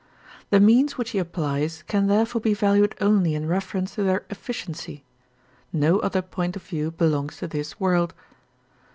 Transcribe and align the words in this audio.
The 0.49 0.59
means 0.59 0.97
which 0.97 1.11
he 1.11 1.19
applies 1.19 1.83
can 1.85 2.07
therefore 2.07 2.41
be 2.41 2.55
valued 2.55 2.95
only 2.99 3.35
in 3.35 3.47
reference 3.47 3.93
to 3.93 4.01
their 4.03 4.25
efficiency; 4.31 5.03
no 5.71 5.99
other 5.99 6.23
point 6.23 6.55
of 6.55 6.63
view 6.63 6.89
belongs 6.89 7.37
to 7.37 7.47
his 7.51 7.79
world. 7.79 8.15